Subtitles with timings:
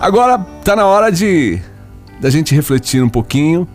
[0.00, 1.60] Agora tá na hora de
[2.20, 3.68] da gente refletir um pouquinho,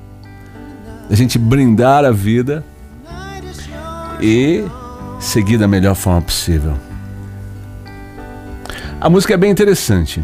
[1.09, 2.63] da gente brindar a vida
[4.21, 4.63] e
[5.19, 6.73] seguir da melhor forma possível.
[9.01, 10.23] A música é bem interessante.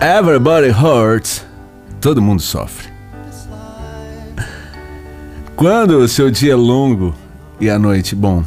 [0.00, 1.44] Everybody hurts.
[2.00, 2.88] Todo mundo sofre.
[5.54, 7.14] Quando o seu dia é longo
[7.60, 8.42] e a noite, bom,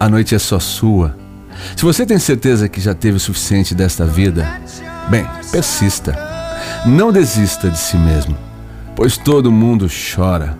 [0.00, 1.16] a noite é só sua.
[1.76, 4.60] Se você tem certeza que já teve o suficiente desta vida,
[5.08, 6.16] bem, persista.
[6.84, 8.36] Não desista de si mesmo,
[8.94, 10.56] pois todo mundo chora.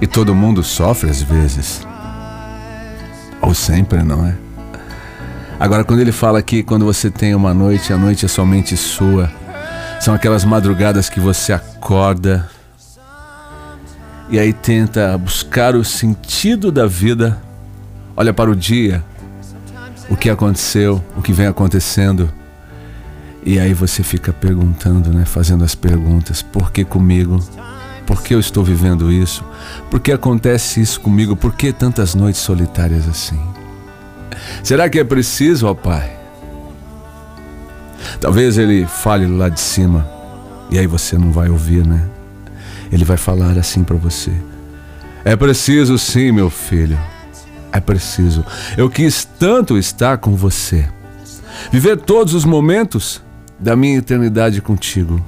[0.00, 1.86] E todo mundo sofre às vezes.
[3.40, 4.34] Ou sempre, não é?
[5.58, 9.30] Agora, quando ele fala que quando você tem uma noite, a noite é somente sua,
[10.00, 12.48] são aquelas madrugadas que você acorda
[14.28, 17.40] e aí tenta buscar o sentido da vida,
[18.16, 19.04] olha para o dia,
[20.08, 22.32] o que aconteceu, o que vem acontecendo.
[23.44, 27.42] E aí você fica perguntando, né, fazendo as perguntas: por que comigo?
[28.06, 29.44] Por que eu estou vivendo isso?
[29.90, 31.34] Por que acontece isso comigo?
[31.34, 33.40] Por que tantas noites solitárias assim?
[34.62, 36.16] Será que é preciso, ó Pai?
[38.20, 40.08] Talvez ele fale lá de cima
[40.70, 42.08] e aí você não vai ouvir, né?
[42.92, 44.32] Ele vai falar assim para você:
[45.24, 46.98] É preciso sim, meu filho.
[47.76, 48.42] É preciso.
[48.74, 50.88] Eu quis tanto estar com você.
[51.70, 53.22] Viver todos os momentos
[53.58, 55.22] da minha eternidade contigo.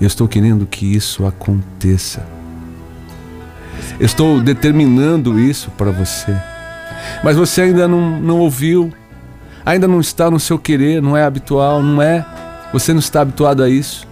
[0.00, 2.26] Eu estou querendo que isso aconteça.
[4.00, 6.34] estou determinando isso para você.
[7.22, 8.90] Mas você ainda não, não ouviu,
[9.64, 12.24] ainda não está no seu querer, não é habitual, não é.
[12.72, 14.08] Você não está habituado a isso.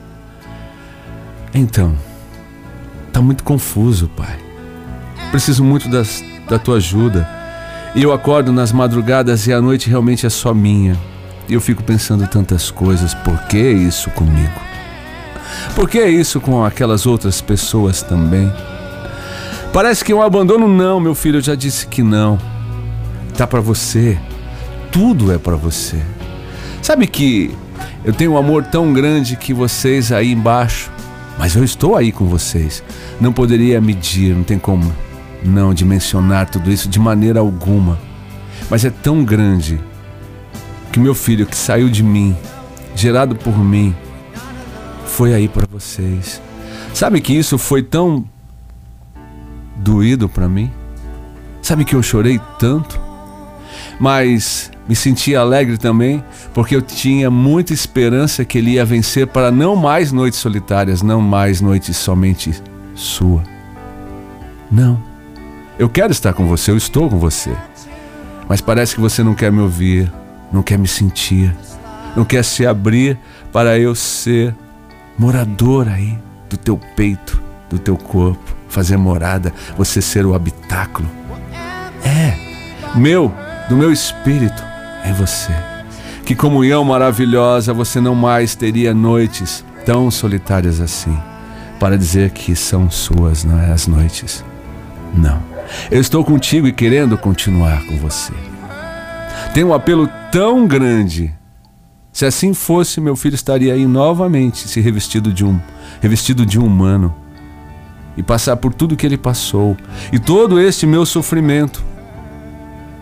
[1.55, 1.97] Então,
[3.09, 4.39] está muito confuso, pai.
[5.31, 7.29] Preciso muito das, da tua ajuda.
[7.95, 10.99] E eu acordo nas madrugadas e a noite realmente é só minha.
[11.49, 13.15] E eu fico pensando tantas coisas.
[13.15, 14.61] Por que isso comigo?
[15.75, 18.53] Por que isso com aquelas outras pessoas também?
[19.73, 22.39] Parece que é um abandono não, meu filho, eu já disse que não.
[23.37, 24.19] Tá para você.
[24.91, 26.01] Tudo é para você.
[26.81, 27.57] Sabe que
[28.05, 30.91] eu tenho um amor tão grande que vocês aí embaixo,
[31.39, 32.83] mas eu estou aí com vocês.
[33.21, 34.93] Não poderia medir, não tem como
[35.45, 37.99] não dimensionar tudo isso de maneira alguma.
[38.71, 39.81] Mas é tão grande
[40.91, 42.37] que meu filho que saiu de mim,
[42.95, 43.95] gerado por mim,
[45.07, 46.41] foi aí para vocês.
[46.93, 48.25] Sabe que isso foi tão
[49.77, 50.71] doído para mim?
[51.61, 53.01] Sabe que eu chorei tanto?
[53.99, 56.23] Mas me senti alegre também,
[56.53, 61.21] porque eu tinha muita esperança que ele ia vencer para não mais noites solitárias, não
[61.21, 62.53] mais noites somente
[62.95, 63.43] sua.
[64.71, 65.14] Não.
[65.77, 67.53] Eu quero estar com você, eu estou com você.
[68.49, 70.11] Mas parece que você não quer me ouvir,
[70.53, 71.55] não quer me sentir,
[72.15, 73.19] não quer se abrir
[73.53, 74.55] para eu ser
[75.19, 76.17] morador aí
[76.49, 81.09] do teu peito, do teu corpo, fazer morada, você ser o habitáculo.
[82.05, 82.37] É,
[82.95, 83.33] meu,
[83.69, 84.63] do meu espírito
[85.05, 85.53] em você.
[86.25, 91.19] Que comunhão maravilhosa, você não mais teria noites tão solitárias assim,
[91.81, 94.45] para dizer que são suas, não é as noites.
[95.17, 95.41] Não.
[95.91, 98.33] Eu estou contigo e querendo continuar com você.
[99.53, 101.33] Tem um apelo tão grande.
[102.13, 105.61] Se assim fosse, meu filho estaria aí novamente, se revestido de um,
[106.01, 107.15] revestido de um humano
[108.17, 109.77] e passar por tudo que ele passou
[110.13, 111.85] e todo este meu sofrimento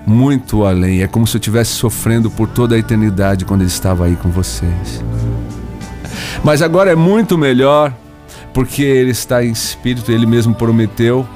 [0.06, 1.02] muito além.
[1.02, 4.30] É como se eu estivesse sofrendo por toda a eternidade quando ele estava aí com
[4.30, 5.04] vocês.
[6.42, 7.94] Mas agora é muito melhor,
[8.52, 11.26] porque ele está em espírito, ele mesmo prometeu,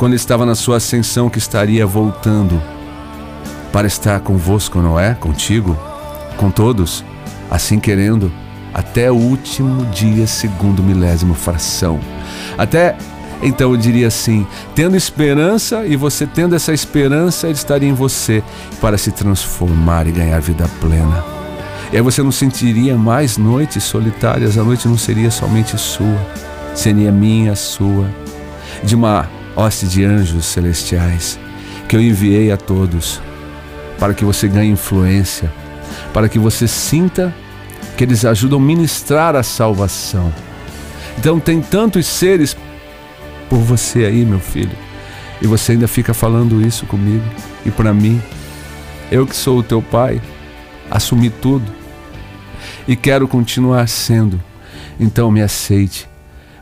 [0.00, 2.58] quando estava na sua ascensão, que estaria voltando
[3.70, 5.12] para estar convosco, não é?
[5.12, 5.78] Contigo,
[6.38, 7.04] com todos,
[7.50, 8.32] assim querendo,
[8.72, 12.00] até o último dia, segundo milésimo fração.
[12.56, 12.96] Até
[13.42, 18.42] então eu diria assim: tendo esperança e você tendo essa esperança, ele estaria em você
[18.80, 21.22] para se transformar e ganhar vida plena.
[21.92, 26.26] E aí você não sentiria mais noites solitárias, a noite não seria somente sua,
[26.74, 28.06] seria minha, sua,
[28.82, 31.38] de uma hoste de anjos celestiais
[31.88, 33.20] que eu enviei a todos
[33.98, 35.52] para que você ganhe influência,
[36.12, 37.34] para que você sinta
[37.96, 40.32] que eles ajudam a ministrar a salvação.
[41.18, 42.56] Então tem tantos seres
[43.48, 44.76] por você aí, meu filho.
[45.42, 47.24] E você ainda fica falando isso comigo
[47.66, 48.22] e para mim.
[49.10, 50.22] Eu que sou o teu pai,
[50.90, 51.70] assumi tudo
[52.86, 54.40] e quero continuar sendo.
[54.98, 56.08] Então me aceite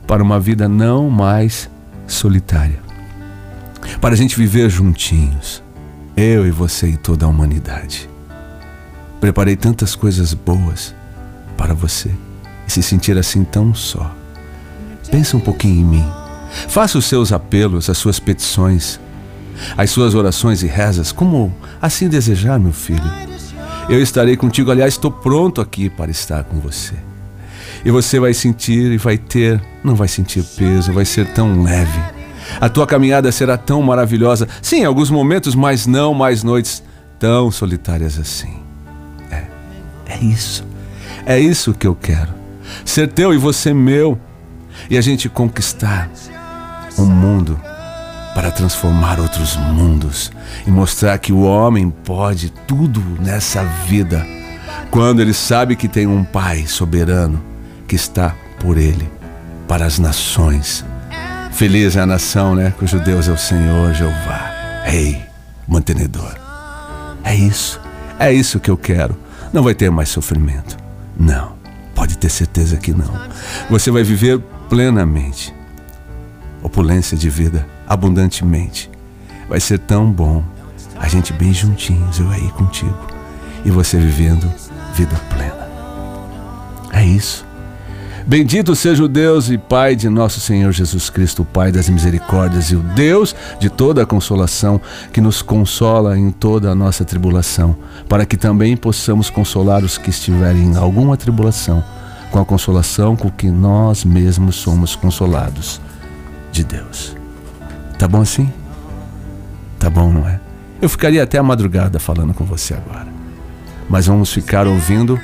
[0.06, 1.68] para uma vida não mais
[2.08, 2.80] solitária.
[4.00, 5.62] Para a gente viver juntinhos,
[6.16, 8.10] eu e você e toda a humanidade.
[9.20, 10.94] Preparei tantas coisas boas
[11.56, 12.10] para você
[12.66, 14.14] e se sentir assim tão só.
[15.10, 16.12] Pensa um pouquinho em mim.
[16.68, 18.98] Faça os seus apelos, as suas petições,
[19.76, 23.10] as suas orações e rezas, como assim desejar, meu filho.
[23.88, 26.94] Eu estarei contigo, aliás, estou pronto aqui para estar com você.
[27.84, 32.00] E você vai sentir e vai ter, não vai sentir peso, vai ser tão leve.
[32.60, 34.48] A tua caminhada será tão maravilhosa.
[34.62, 36.82] Sim, alguns momentos, mas não mais noites
[37.18, 38.58] tão solitárias assim.
[39.30, 39.44] É,
[40.06, 40.64] é isso.
[41.26, 42.32] É isso que eu quero.
[42.84, 44.18] Ser teu e você meu.
[44.88, 46.08] E a gente conquistar
[46.98, 47.60] um mundo
[48.34, 50.30] para transformar outros mundos
[50.66, 54.24] e mostrar que o homem pode tudo nessa vida
[54.90, 57.42] quando ele sabe que tem um Pai soberano
[57.88, 59.10] que está por ele
[59.66, 60.84] para as nações.
[61.50, 62.72] Feliz é a nação, né?
[62.78, 65.20] Cujo Deus é o Senhor Jeová, Rei,
[65.66, 66.36] mantenedor.
[67.24, 67.80] É isso,
[68.18, 69.16] é isso que eu quero.
[69.52, 70.76] Não vai ter mais sofrimento.
[71.18, 71.54] Não,
[71.94, 73.10] pode ter certeza que não.
[73.70, 74.38] Você vai viver
[74.68, 75.54] plenamente.
[76.62, 78.90] Opulência de vida, abundantemente.
[79.48, 80.44] Vai ser tão bom.
[80.98, 82.98] A gente bem juntinhos, eu aí contigo.
[83.64, 84.52] E você vivendo
[84.94, 85.68] vida plena.
[86.92, 87.47] É isso.
[88.28, 92.66] Bendito seja o Deus e Pai de nosso Senhor Jesus Cristo, o Pai das misericórdias
[92.66, 94.78] e o Deus de toda a consolação,
[95.10, 97.74] que nos consola em toda a nossa tribulação,
[98.06, 101.82] para que também possamos consolar os que estiverem em alguma tribulação,
[102.30, 105.80] com a consolação com que nós mesmos somos consolados
[106.52, 107.16] de Deus.
[107.98, 108.52] Tá bom assim?
[109.78, 110.38] Tá bom, não é?
[110.82, 113.08] Eu ficaria até a madrugada falando com você agora.
[113.88, 115.18] Mas vamos ficar ouvindo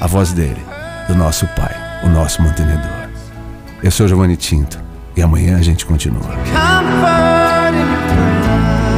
[0.00, 0.64] a voz dele,
[1.06, 3.08] do nosso Pai o nosso mantenedor.
[3.82, 4.82] Eu sou Giovanni Tinto
[5.16, 6.22] e amanhã a gente continua.